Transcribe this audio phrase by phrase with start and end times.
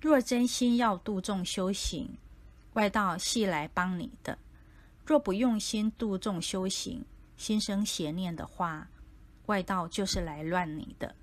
[0.00, 2.16] 若真心要度众修行
[2.72, 4.38] 外道系来帮你的。
[5.04, 7.04] 若不用心度众修行
[7.36, 8.88] 心生邪念的话
[9.46, 11.14] 外道就是来乱你的。